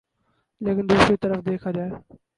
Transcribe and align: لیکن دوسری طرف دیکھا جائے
لیکن 0.61 0.89
دوسری 0.89 1.15
طرف 1.21 1.45
دیکھا 1.45 1.71
جائے 1.71 1.89